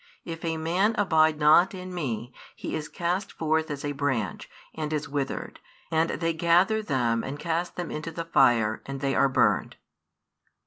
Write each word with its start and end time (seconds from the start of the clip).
If 0.25 0.43
a 0.43 0.57
man 0.57 0.95
abide 0.97 1.37
not 1.37 1.75
in 1.75 1.93
Me, 1.93 2.33
he 2.55 2.73
is 2.75 2.89
cast 2.89 3.31
forth 3.31 3.69
as 3.69 3.85
a 3.85 3.91
branch, 3.91 4.49
and 4.73 4.91
is 4.91 5.07
withered; 5.07 5.59
and 5.91 6.09
they 6.09 6.33
gather 6.33 6.81
them, 6.81 7.23
and 7.23 7.37
cast 7.37 7.75
them 7.75 7.91
into 7.91 8.09
the 8.09 8.25
fire, 8.25 8.81
and 8.87 8.99
they 8.99 9.13
are 9.13 9.29
burned. 9.29 9.75